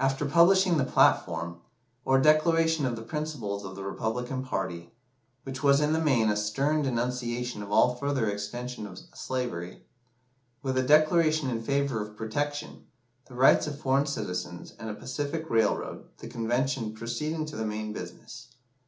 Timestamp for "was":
5.62-5.80